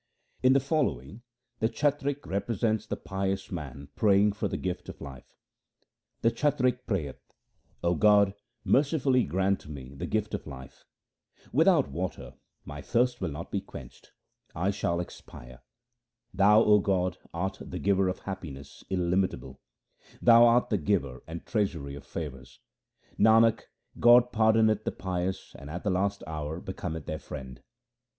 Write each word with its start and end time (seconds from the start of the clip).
In 0.41 0.53
the 0.53 0.59
following 0.59 1.21
the 1.59 1.69
chatrik 1.69 2.25
represents 2.25 2.87
the 2.87 2.97
pious 2.97 3.51
man 3.51 3.89
praying 3.95 4.33
for 4.33 4.47
the 4.47 4.57
gift 4.57 4.89
of 4.89 4.99
life:— 4.99 5.35
The 6.23 6.31
chatrik 6.31 6.87
prayeth,' 6.87 7.21
O 7.83 7.93
God, 7.93 8.33
mercifully 8.65 9.23
grant 9.23 9.67
me 9.67 9.93
the 9.93 10.07
gift 10.07 10.33
of 10.33 10.47
life!' 10.47 10.85
Without 11.51 11.91
water 11.91 12.33
my 12.65 12.81
thirst 12.81 13.21
will 13.21 13.29
not 13.29 13.51
be 13.51 13.61
quenched; 13.61 14.11
I 14.55 14.71
shall 14.71 14.99
expire.' 14.99 15.61
Thou 16.33 16.63
0 16.63 16.79
God, 16.79 17.19
art 17.31 17.59
the 17.61 17.77
Giver 17.77 18.07
of 18.09 18.21
happiness, 18.21 18.83
illimitable; 18.89 19.61
Thou 20.19 20.45
art 20.47 20.71
the 20.71 20.79
Giver 20.79 21.21
and 21.27 21.45
treasury 21.45 21.93
of 21.93 22.07
favours.' 22.07 22.59
Nanak, 23.19 23.65
God 23.99 24.31
pardoneth 24.31 24.83
the 24.83 24.91
pious 24.91 25.55
and 25.59 25.69
at 25.69 25.83
the 25.83 25.91
last 25.91 26.23
hour 26.25 26.59
becometh 26.59 27.05
their 27.05 27.19
Friend. 27.19 27.61